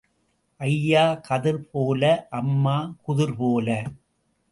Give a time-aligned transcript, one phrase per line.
[0.59, 2.01] ஐயா கதிர் போல
[2.29, 3.67] அம்மா குதிர் போல.